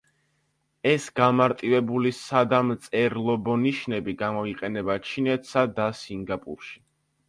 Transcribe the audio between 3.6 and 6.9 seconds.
ნიშნები გამოიყენება ჩინეთსა და სინგაპურში.